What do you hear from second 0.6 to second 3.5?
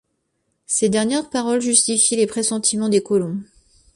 Ces dernières paroles justifiaient les pressentiments des colons